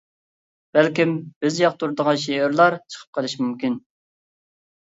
[0.77, 1.11] بەلكىم
[1.45, 3.77] بىز ياقتۇرىدىغان شېئىرلار چىقىپ قېلىشى مۇمكىن.